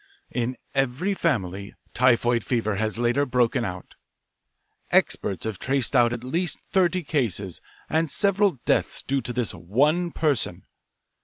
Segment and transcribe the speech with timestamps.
[0.31, 3.93] "In every family typhoid fever has later broken out.
[4.89, 10.09] Experts have traced out at least thirty, cases and several deaths due to this one
[10.09, 10.65] person.